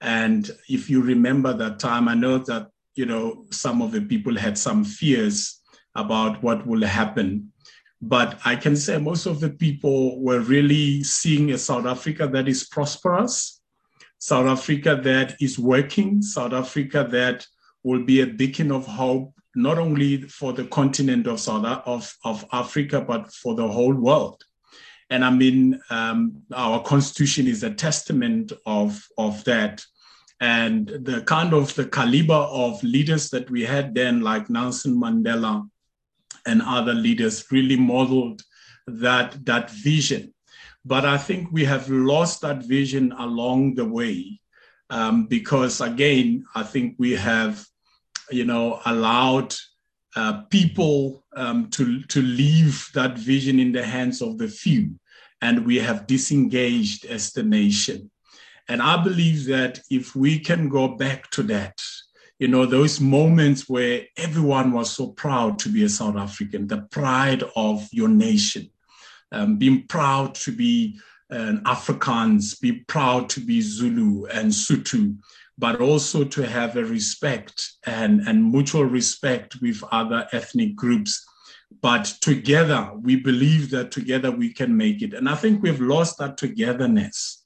[0.00, 4.36] And if you remember that time, I know that you know some of the people
[4.36, 5.60] had some fears
[5.94, 7.52] about what will happen.
[8.00, 12.48] But I can say most of the people were really seeing a South Africa that
[12.48, 13.60] is prosperous,
[14.18, 17.46] South Africa that is working, South Africa that
[17.84, 22.44] will be a beacon of hope, not only for the continent of South of, of
[22.52, 24.42] Africa, but for the whole world.
[25.10, 29.84] And I mean, um, our constitution is a testament of, of that.
[30.42, 35.70] And the kind of the caliber of leaders that we had then, like Nelson Mandela
[36.44, 38.42] and other leaders, really modeled
[38.88, 40.34] that, that vision.
[40.84, 44.40] But I think we have lost that vision along the way
[44.90, 47.64] um, because, again, I think we have,
[48.32, 49.54] you know, allowed
[50.16, 54.98] uh, people um, to, to leave that vision in the hands of the few,
[55.40, 58.10] and we have disengaged as the nation.
[58.68, 61.82] And I believe that if we can go back to that,
[62.38, 66.82] you know, those moments where everyone was so proud to be a South African, the
[66.90, 68.70] pride of your nation,
[69.30, 70.98] um, being proud to be
[71.30, 75.16] an Afrikaans, be proud to be Zulu and Sutu,
[75.56, 81.24] but also to have a respect and, and mutual respect with other ethnic groups.
[81.80, 85.14] But together, we believe that together we can make it.
[85.14, 87.41] And I think we've lost that togetherness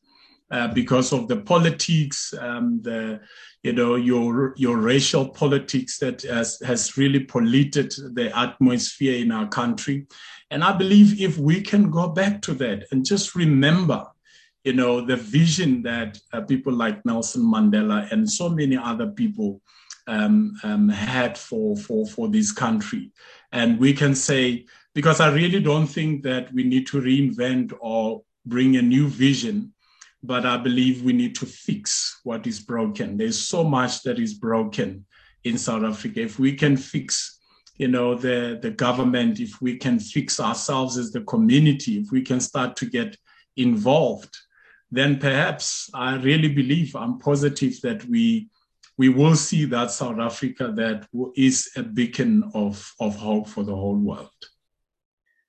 [0.51, 3.21] uh, because of the politics, um, the
[3.63, 9.49] you know your your racial politics that has, has really polluted the atmosphere in our
[9.49, 10.07] country
[10.51, 14.07] and I believe if we can go back to that and just remember,
[14.65, 19.61] you know, the vision that uh, people like Nelson Mandela and so many other people
[20.07, 23.11] um, um, had for, for, for this country.
[23.53, 28.23] And we can say, because I really don't think that we need to reinvent or
[28.45, 29.73] bring a new vision,
[30.23, 33.17] but I believe we need to fix what is broken.
[33.17, 35.05] There's so much that is broken
[35.45, 36.21] in South Africa.
[36.21, 37.37] If we can fix
[37.79, 42.23] you know the the government if we can fix ourselves as the community if we
[42.23, 43.17] can start to get
[43.57, 44.37] involved
[44.91, 48.49] then perhaps i really believe i'm positive that we
[48.99, 53.75] we will see that south africa that is a beacon of of hope for the
[53.75, 54.31] whole world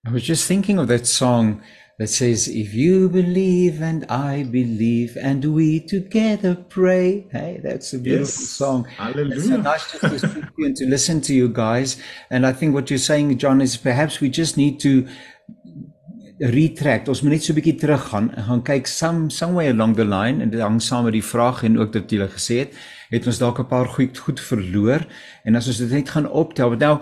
[0.06, 1.62] i was just thinking of that song
[1.98, 7.28] that says, If you believe and I believe and we together pray.
[7.32, 8.50] Hey, that's a beautiful yes.
[8.50, 8.86] song.
[8.86, 9.36] Hallelujah.
[9.36, 11.98] It's so nice just to speak to you and to listen to you guys.
[12.30, 15.08] And I think what you're saying, John, is perhaps we just need to
[16.40, 17.10] retract.
[17.10, 20.38] Ons moet net so 'n bietjie teruggaan en gaan kyk some somewhere along the line
[20.42, 22.78] en dit hang saam met die vraag en ook dat jy gesê het,
[23.10, 25.02] het ons dalk 'n paar goed goed verloor
[25.46, 26.78] en as ons dit net gaan optel.
[26.78, 27.02] Nou,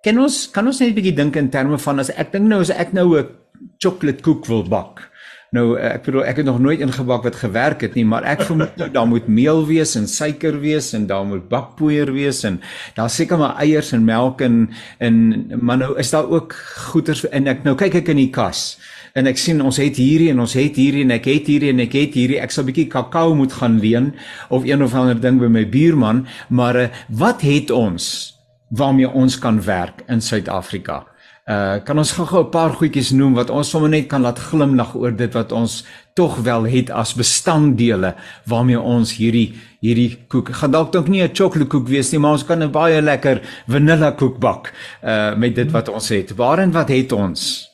[0.00, 2.60] kan ons kan ons net 'n bietjie dink in terme van as ek dink nou
[2.60, 3.39] as ek nou 'n
[3.78, 5.10] chocolate koek wil bak.
[5.50, 8.76] Nou ek bedoel ek het nog nooit ingebak wat gewerk het nie, maar ek vermoed
[8.78, 12.60] nou daar moet meel wees en suiker wees en daar moet bakpoeier wees en
[12.94, 14.68] daar seker maar eiers en melk en
[15.02, 15.18] en
[15.58, 16.54] maar nou is daar ook
[16.92, 18.78] goeders en ek nou kyk ek in die kas
[19.18, 21.82] en ek sien ons het hierdie en ons het hierdie en ek het hierdie en
[21.82, 24.14] ek het hierdie ek sal 'n bietjie kakao moet gaan leen
[24.54, 28.36] of een of ander ding by my buurman, maar uh, wat het ons
[28.70, 31.09] waarmee ons kan werk in Suid-Afrika?
[31.50, 34.94] Uh kan ons gou-gou 'n paar goedjies noem wat ons sommer net kan laat glimlag
[34.94, 35.84] oor dit wat ons
[36.14, 38.14] tog wel het as bestanddele
[38.46, 42.38] waarmee ons hierdie hierdie koek gaan dalk dalk nie 'n chocolate koek wees nie maar
[42.38, 46.36] ons kan 'n baie lekker vanilla koek bak uh met dit wat ons het.
[46.36, 47.70] Waarin wat het ons?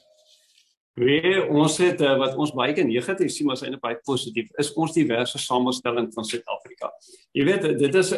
[0.97, 4.95] Wie ons het uh, wat ons baie negatief sien maar syne baie positief is ons
[4.97, 6.89] diverse samestelling van Suid-Afrika.
[7.37, 8.15] Jy weet dit is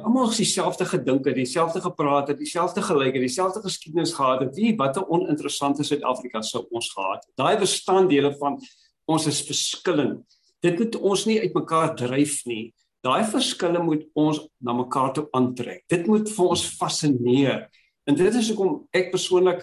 [0.00, 4.54] almal dieselfde gedinke, dieselfde gepraat het, dieselfde gelyke, dieselfde geskiedenis gehad het.
[4.56, 7.26] Wie wat 'n oninteressante Suid-Afrika sou ons gehad.
[7.36, 8.58] Daai bestanddele van
[9.04, 10.24] ons is verskillend.
[10.60, 12.74] Dit moet ons nie uitmekaar dryf nie.
[13.02, 15.84] Daai verskille moet ons na mekaar toe aantrek.
[15.88, 17.68] Dit moet vir ons fascineer.
[18.06, 19.60] En dit is hoekom ek persoonlik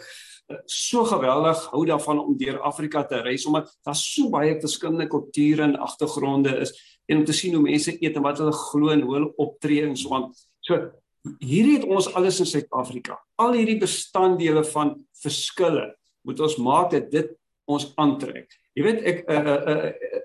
[0.66, 5.64] so geweldig hou daarvan om deur Afrika te reis omdat daar so baie verskillende kulture
[5.64, 6.74] en agtergronde is
[7.10, 9.86] en om te sien hoe mense eet en wat hulle glo en hoe hulle optree
[9.86, 10.30] en so aan.
[10.66, 10.80] So
[11.42, 13.20] hier het ons alles in Suid-Afrika.
[13.42, 15.92] Al hierdie bestanddele van verskille
[16.26, 17.30] moet ons maak dat dit
[17.70, 18.50] ons aantrek.
[18.78, 20.22] Jy weet ek uh, uh, uh,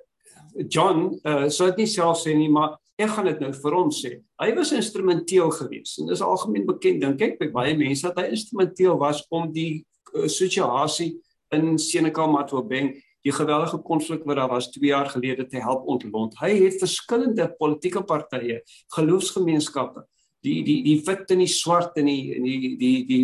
[0.73, 3.99] John uh, sou dit nie self sê nie maar ek gaan dit nou vir ons
[4.05, 4.15] sê.
[4.41, 8.31] Hy was instrumenteel geweest en dis algemeen bekend dink ek by baie mense dat hy
[8.33, 9.85] instrumenteel was om die
[10.17, 11.17] Eh, situasie
[11.55, 12.95] in Senekal Matwabeng
[13.27, 16.37] die geweldige konflik wat daar was 2 jaar gelede te help ontlont.
[16.39, 18.61] Hy het verskillende politieke partye,
[18.95, 20.05] geloofsgemeenskappe,
[20.47, 23.23] die die die wit en die swart en die die die die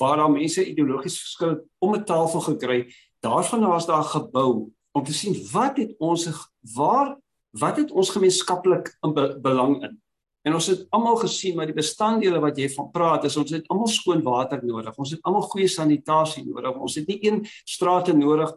[0.00, 2.78] waar daar mense ideologies verskil om 'n tafel gekry.
[3.22, 6.28] Daarvan was daar gebou om te sien wat het ons
[6.74, 7.16] waar
[7.50, 10.02] wat het ons gemeenskaplik in be, belang in.
[10.42, 13.68] En ons het almal gesien maar die bestanddele wat jy van praat is ons het
[13.68, 14.98] almal skoon water nodig.
[14.98, 16.76] Ons het almal goeie sanitasie nodig.
[16.76, 18.52] Ons het nie een strate nodig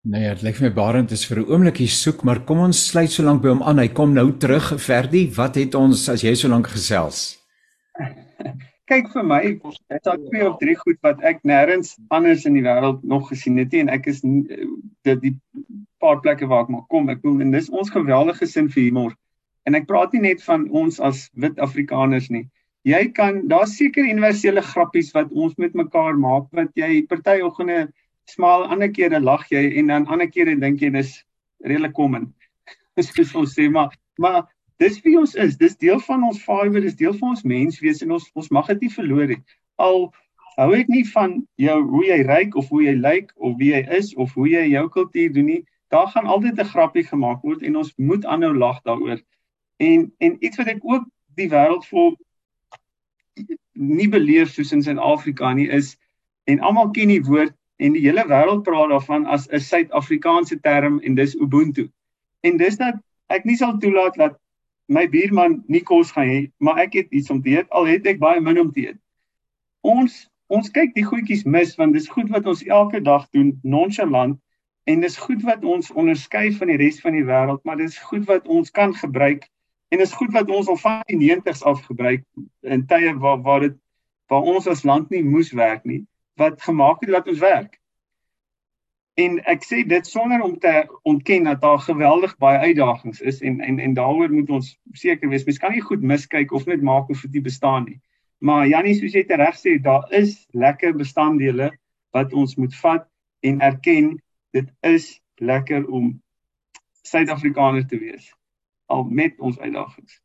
[0.00, 3.22] Nee, dit lyk my Barend is vir 'n oombliekie soek, maar kom ons sluit so
[3.22, 3.78] lank by hom aan.
[3.78, 4.72] Hy kom nou terug.
[4.80, 7.36] Verdie, wat het ons as jy so lank gesels?
[8.90, 12.64] Kyk vir my, dit is twee of drie goed wat ek nêrens anders in die
[12.64, 15.36] wêreld nog gesien het nie en ek is dit die
[16.00, 17.12] paar plekke waar ek maar kom.
[17.12, 19.14] Ek bedoel en dis ons geweldige sin vir humor.
[19.68, 22.48] En ek praat nie net van ons as wit Afrikaners nie.
[22.88, 27.90] Jy kan daar's seker universele grappies wat ons met mekaar maak wat jy party oggende
[28.34, 31.12] smaal ander kere lag jy en dan ander kere dink jy dis
[31.64, 32.30] redelik common.
[33.00, 34.48] Soos ons sê maar maar
[34.80, 35.56] dis wie ons is.
[35.60, 38.86] Dis deel van ons fiber, dis deel van ons menswees en ons ons mag dit
[38.86, 39.40] nie verloor nie.
[39.80, 40.08] Al
[40.56, 43.84] hou ek nie van jou hoe jy ryk of hoe jy lyk of wie jy
[43.96, 45.60] is of hoe jy jou kultuur doen nie.
[45.90, 49.20] Daar gaan altyd 'n grappie gemaak word en ons moet aanhou lag daaroor.
[49.78, 52.16] En en iets wat ek ook die wêreld vol
[53.72, 55.96] nie beleef soos in Suid-Afrika nie is
[56.44, 61.00] en almal ken die woord en die hele wêreld praat daarvan as 'n Suid-Afrikaanse term
[61.00, 61.88] en dis ubuntu.
[62.40, 64.38] En dis dat ek nie sal toelaat dat
[64.88, 68.06] my buurman nie kos gaan hê, maar ek het iets om te eet al het
[68.06, 69.00] ek baie min om te eet.
[69.80, 74.38] Ons ons kyk die goedjies mis want dis goed wat ons elke dag doen nonchalant
[74.84, 78.26] en dis goed wat ons onderskei van die res van die wêreld, maar dis goed
[78.26, 79.46] wat ons kan gebruik
[79.90, 82.22] En dit is goed wat ons al van die 90's af gebruik
[82.60, 83.78] in tye waar waar dit
[84.30, 86.04] waar ons as land nie moes werk nie,
[86.40, 87.76] wat gemaak het dat ons werk.
[89.20, 90.72] En ek sê dit sonder om te
[91.02, 95.44] ontken dat daar geweldig baie uitdagings is en en en daaroor moet ons seker wees.
[95.44, 98.00] Mens kan nie goed miskyk of net maak of dit bestaan nie.
[98.40, 101.70] Maar Jannie soos jy reg sê, daar is lekker bestanddele
[102.16, 103.04] wat ons moet vat
[103.44, 104.14] en erken
[104.56, 106.14] dit is lekker om
[107.02, 108.32] Suid-Afrikaner te wees
[108.90, 110.20] al met ons uitdagings.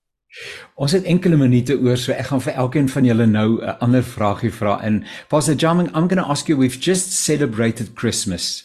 [0.75, 4.03] Ons het enkele minute oor, so ek gaan vir elkeen van julle nou 'n ander
[4.03, 4.79] vragie vra.
[4.83, 8.63] En Pastor Jamming, I'm going to ask you we've just celebrated Christmas.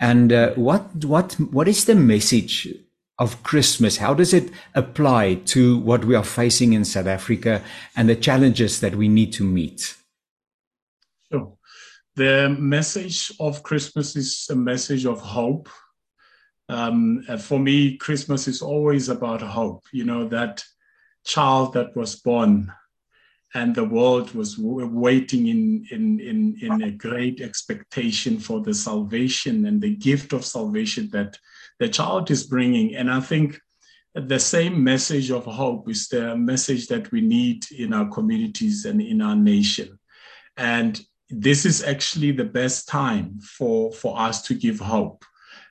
[0.00, 2.68] And uh, what what what is the message
[3.16, 3.98] of Christmas?
[3.98, 7.62] How does it apply to what we are facing in South Africa
[7.96, 9.96] and the challenges that we need to meet?
[11.32, 11.52] Sure.
[12.14, 15.68] The message of Christmas is a message of hope
[16.68, 19.84] um, for me, Christmas is always about hope.
[19.92, 20.64] You know, that
[21.28, 22.72] child that was born
[23.54, 29.66] and the world was waiting in, in, in, in a great expectation for the salvation
[29.66, 31.38] and the gift of salvation that
[31.78, 32.94] the child is bringing.
[32.96, 33.58] And I think
[34.14, 39.00] the same message of hope is the message that we need in our communities and
[39.00, 39.98] in our nation.
[40.56, 45.24] And this is actually the best time for, for us to give hope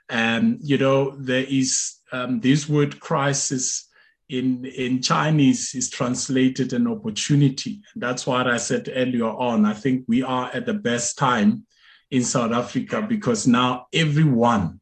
[0.10, 3.87] and you know, there is um, this word crisis
[4.30, 7.82] in, in Chinese is translated an opportunity.
[7.96, 9.66] That's what I said earlier on.
[9.66, 11.66] I think we are at the best time
[12.12, 14.80] in South Africa because now everyone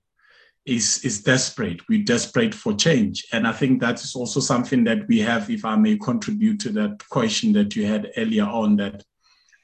[0.65, 1.87] is, is desperate.
[1.87, 3.25] We're desperate for change.
[3.31, 6.69] And I think that is also something that we have, if I may contribute to
[6.71, 9.03] that question that you had earlier on, that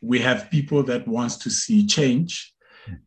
[0.04, 2.54] we have people that wants to see change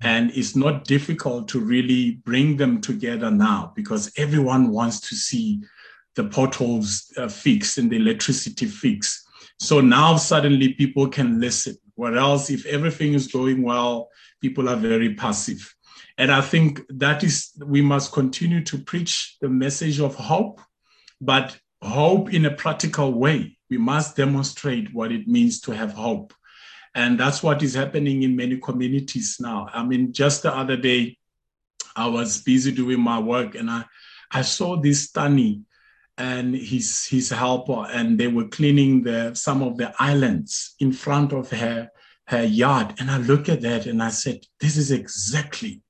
[0.03, 5.63] and it's not difficult to really bring them together now because everyone wants to see
[6.15, 9.27] the potholes uh, fixed and the electricity fixed.
[9.59, 11.77] So now suddenly people can listen.
[11.95, 12.51] What else?
[12.51, 15.75] If everything is going well, people are very passive.
[16.19, 20.61] And I think that is, we must continue to preach the message of hope,
[21.21, 23.59] but hope in a practical way.
[23.71, 26.33] We must demonstrate what it means to have hope.
[26.95, 29.69] And that's what is happening in many communities now.
[29.73, 31.19] I mean, just the other day,
[31.97, 33.85] I was busy doing my work and I,
[34.31, 35.63] I saw this Tani
[36.19, 41.33] and his his helper, and they were cleaning the some of the islands in front
[41.33, 41.91] of her
[42.27, 42.95] her yard.
[42.99, 45.83] And I look at that and I said, This is exactly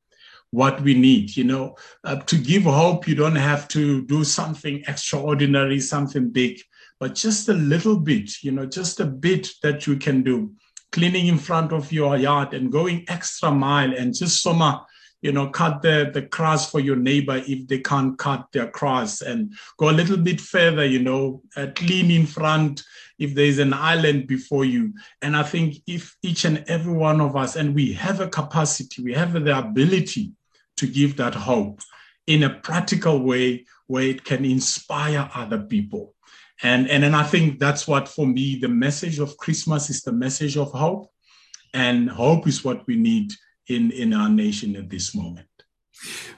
[0.51, 1.37] what we need.
[1.37, 6.61] You know, uh, to give hope, you don't have to do something extraordinary, something big,
[7.01, 10.53] but just a little bit, you know, just a bit that you can do
[10.93, 14.81] cleaning in front of your yard and going extra mile and just summer
[15.25, 19.23] you know cut the the grass for your neighbor if they can't cut their grass
[19.23, 22.83] and go a little bit further you know uh, clean in front
[23.19, 24.93] if there's an island before you.
[25.23, 29.03] And i think if each and every one of us and we have a capacity
[29.03, 30.33] we have the ability
[30.77, 31.81] to give that hope
[32.27, 36.15] in a practical way where it can inspire other people.
[36.63, 40.12] And, and and I think that's what for me the message of Christmas is the
[40.12, 41.11] message of hope,
[41.75, 43.33] and hope is what we need
[43.67, 45.49] in in our nation at this moment.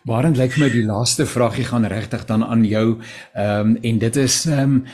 [0.07, 3.01] Waarin lyk my die laaste vragie gaan regtig dan aan jou
[3.35, 4.85] ehm um, en dit is ehm um,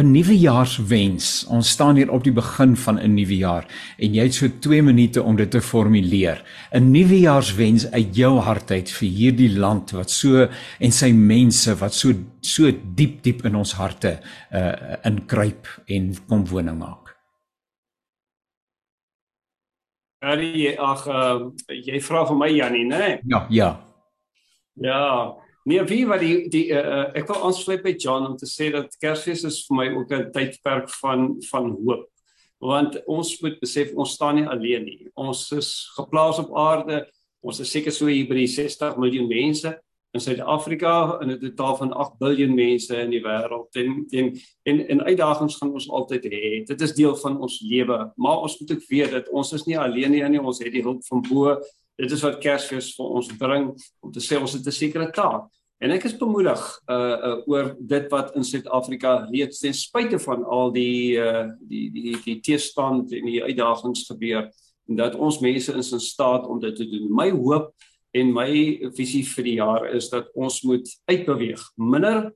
[0.00, 1.44] 'n nuwejaarswens.
[1.48, 3.66] Ons staan hier op die begin van 'n nuwe jaar
[3.98, 6.44] en jy het so 2 minute om dit te formuleer.
[6.72, 11.94] 'n Nuwejaarswens uit jou hart uit vir hierdie land wat so en sy mense wat
[11.94, 14.20] so so diep diep in ons harte
[14.52, 14.72] uh
[15.04, 17.01] inkruip en kom woning maak.
[20.22, 22.98] Ja, ag uh, jy vra vir my Jannie, né?
[22.98, 23.14] Nee?
[23.26, 23.70] Ja, ja.
[24.78, 28.70] Ja, nee, wie wat die die uh, ek wil aansluit by John om te sê
[28.72, 32.06] dat Kersfees is vir my ook 'n tydperk van van hoop.
[32.62, 35.10] Want ons moet besef ons staan nie alleen nie.
[35.14, 37.02] Ons is geplaas op aarde.
[37.42, 39.74] Ons is seker so hier by die 60 miljoen mense
[40.12, 43.74] in Suid-Afrika en 'n totaal van 8 miljard mense in die wêreld.
[43.74, 44.32] En en
[44.62, 46.64] en en uitdagings gaan ons altyd hê.
[46.64, 49.78] Dit is deel van ons lewe, maar ons moet ook weet dat ons is nie
[49.78, 50.40] alleen nie, nie.
[50.40, 51.58] ons het die hulp van bo
[52.02, 55.48] dit is wat Kersfees vir ons bring om te sê ons het 'n sekere taak.
[55.82, 60.44] En ek is bemoedig uh, uh oor dit wat in Suid-Afrika reeds ten spyte van
[60.44, 64.50] al die uh die die die teestand en die uitdagings gebeur
[64.88, 67.08] en dat ons mense is in staat om dit te doen.
[67.10, 67.74] My hoop
[68.12, 68.52] en my
[68.96, 71.62] visie vir die jaar is dat ons moet uitbeweeg.
[71.76, 72.32] Minder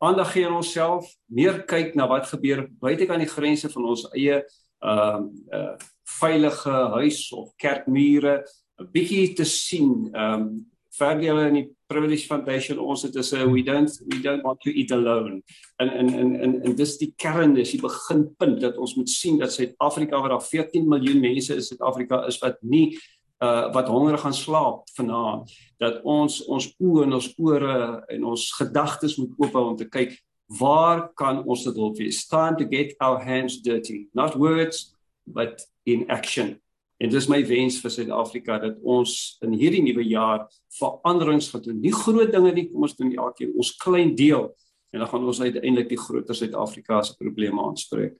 [0.00, 4.06] aandag gee aan onsself, meer kyk na wat gebeur buite aan die grense van ons
[4.14, 4.42] eie
[4.80, 5.20] uh
[5.52, 5.76] uh
[6.20, 8.40] veilige huis of kerkmure
[8.80, 10.10] 'n bietjie te sien.
[10.14, 10.66] Ehm um,
[10.98, 14.60] vir julle in die Privilege Foundation ons het is 'n we don't we don't want
[14.60, 15.42] to eat alone.
[15.78, 19.38] En en en en en dis die kern is die beginpunt dat ons moet sien
[19.38, 22.98] dat Suid-Afrika waar daar 14 miljoen mense in Suid-Afrika is wat nie
[23.40, 27.76] uh wat honger gaan slaap vanaand dat ons ons oë en ons ore
[28.08, 30.16] en ons gedagtes moet oop hou om te kyk
[30.60, 34.90] waar kan ons dit help wees time to get our hands dirty not words
[35.24, 36.58] but in action
[37.00, 39.12] En dis my wens vir Suid-Afrika dat ons
[39.46, 40.42] in hierdie nuwe jaar
[40.76, 41.78] veranderings gaan doen.
[41.80, 44.50] Nie groot dinge nie, kom ons doen elke ons klein deel
[44.92, 48.18] en dan gaan ons uiteindelik die groter Suid-Afrika se probleme aanspreek.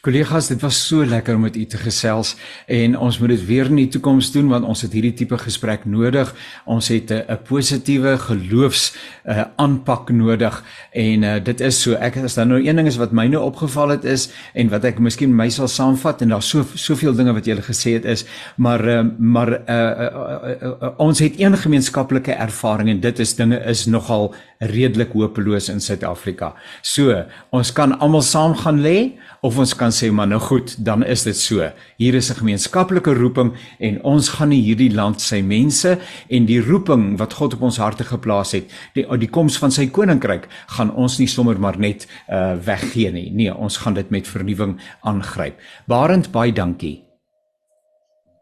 [0.00, 2.36] Kollegas, dit was so lekker om met u te gesels
[2.66, 5.84] en ons moet dit weer in die toekoms doen want ons het hierdie tipe gesprek
[5.84, 6.30] nodig.
[6.64, 8.94] Ons het 'n positiewe geloofs
[9.26, 10.62] uh, aanpak nodig
[10.92, 13.42] en uh, dit is so ek as dan nou een ding is wat my nou
[13.42, 17.32] opgeval het is en wat ek miskien my sal saamvat en daar's so soveel dinge
[17.32, 18.24] wat jy gele gesê het is
[18.56, 23.18] maar uh, maar uh, uh, uh, uh, uh, ons het een gemeenskaplike ervaring en dit
[23.18, 26.54] is dinge is nogal redelik hopeloos in Suid-Afrika.
[26.82, 27.12] So,
[27.52, 31.22] ons kan almal saam gaan lê of ons kan sê maar nou goed, dan is
[31.26, 31.70] dit so.
[31.98, 35.98] Hier is 'n gemeenskaplike roeping en ons gaan nie hierdie land sy mense
[36.28, 39.86] en die roeping wat God op ons harte geplaas het, die die koms van sy
[39.86, 43.30] koninkryk gaan ons nie sommer maar net uh weggee nie.
[43.30, 45.54] Nee, ons gaan dit met vernuwing aangryp.
[45.86, 47.02] Barend baie dankie.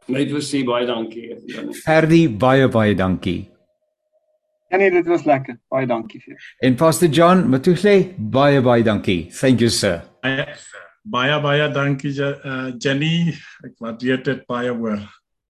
[0.07, 1.33] Net wil sê baie dankie.
[1.85, 3.49] Ferdi baie baie dankie.
[4.71, 5.59] Ja nee, dit was lekker.
[5.69, 6.39] Baie dankie vir.
[6.59, 9.31] En Pastor John, Matuhle, baie baie dankie.
[9.31, 10.03] Thank you sir.
[10.23, 10.47] Baie
[11.05, 13.35] baie, baie dankie uh, Jenny.
[13.67, 15.03] Ek waardeer dit baie hoor.